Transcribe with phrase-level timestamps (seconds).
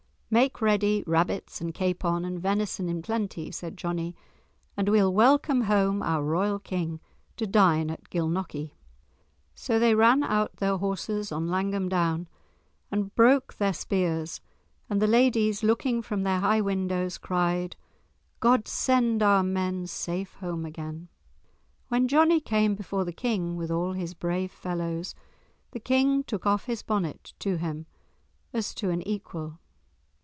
[0.33, 4.15] "Make ready rabbits and capon and venison in plenty," said Johnie,
[4.77, 7.01] "and we'll welcome home our royal King
[7.35, 8.71] to dine at Gilnockie."
[9.55, 12.29] So they ran out their horses on Langholm Down,
[12.89, 14.39] and broke their spears,
[14.89, 17.75] and the ladies, looking from their high windows, cried
[18.39, 21.09] "God send our men safe home again."
[21.89, 25.13] When Johnie came before the King with all his brave fellows,
[25.71, 27.85] the King took off his bonnet to him
[28.53, 29.57] as to an equal.